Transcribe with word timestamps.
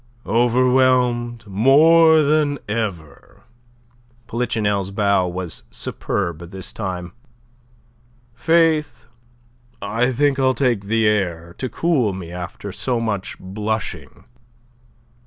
"Overwhelmed 0.25 1.45
more 1.45 2.23
than 2.23 2.57
ever." 2.67 3.43
Polichinelle's 4.25 4.89
bow 4.89 5.27
was 5.27 5.61
superb 5.69 6.39
this 6.49 6.73
time. 6.73 7.13
"Faith, 8.33 9.05
I 9.79 10.11
think 10.11 10.39
I'll 10.39 10.55
take 10.55 10.85
the 10.85 11.05
air 11.07 11.53
to 11.59 11.69
cool 11.69 12.13
me 12.13 12.31
after 12.31 12.71
so 12.71 12.99
much 12.99 13.37
blushing." 13.39 14.23